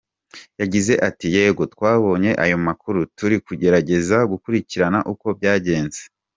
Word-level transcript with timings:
Yagize 0.61 0.93
ati 1.07 1.25
“Yego, 1.35 1.63
twabonye 1.73 2.31
ayo 2.43 2.57
makuru, 2.67 2.99
turi 3.17 3.37
kugerageza 3.45 4.17
gukurikirana 4.31 4.99
uko 5.13 5.27
byagenze. 5.37 6.01